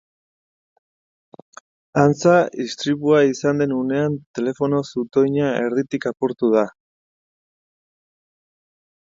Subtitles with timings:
[2.03, 6.67] Antza, istripua izan den unean telefono-zutoina erditik apurtu da.